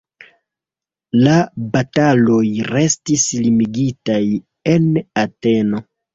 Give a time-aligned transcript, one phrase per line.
[1.27, 1.35] La
[1.75, 4.19] bataloj restis limigitaj
[4.75, 4.91] en
[5.27, 5.85] Ateno.